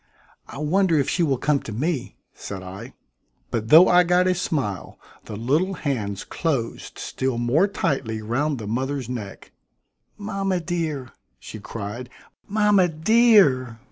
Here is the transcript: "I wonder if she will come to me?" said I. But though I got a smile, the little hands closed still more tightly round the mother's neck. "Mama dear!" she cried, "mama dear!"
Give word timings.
"I 0.47 0.57
wonder 0.57 0.97
if 0.97 1.07
she 1.07 1.21
will 1.21 1.37
come 1.37 1.59
to 1.59 1.71
me?" 1.71 2.17
said 2.33 2.63
I. 2.63 2.95
But 3.51 3.67
though 3.67 3.87
I 3.87 4.01
got 4.03 4.25
a 4.25 4.33
smile, 4.33 4.99
the 5.25 5.35
little 5.35 5.75
hands 5.75 6.23
closed 6.23 6.97
still 6.97 7.37
more 7.37 7.67
tightly 7.67 8.19
round 8.19 8.57
the 8.57 8.65
mother's 8.65 9.07
neck. 9.07 9.51
"Mama 10.17 10.59
dear!" 10.59 11.11
she 11.37 11.59
cried, 11.59 12.09
"mama 12.47 12.87
dear!" 12.87 13.77